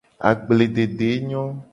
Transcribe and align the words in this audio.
Agbledede 0.29 1.09
nyo. 1.27 1.43